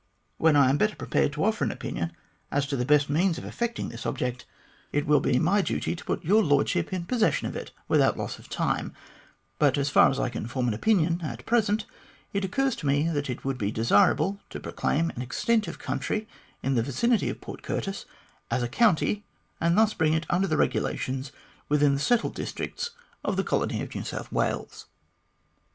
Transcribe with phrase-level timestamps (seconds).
[0.39, 2.11] When I am better prepared to offer an opinion
[2.49, 4.47] as to the best means of effecting this object,
[4.91, 7.47] it will be 70 THE GLADSTONE COLONY my duty to put your Lordship in possession
[7.47, 8.95] of it without loss of time;
[9.59, 11.85] but, as far as I can form an opinion at present,
[12.33, 16.27] it occurs to me that it would be desirable to proclaim an extent of country
[16.63, 18.05] in the vicinity of Port Curtis
[18.49, 19.23] as a county,
[19.59, 21.31] and thus bring it under the regulations
[21.69, 22.89] within the settled districts
[23.23, 24.87] of the colony of New South Wales."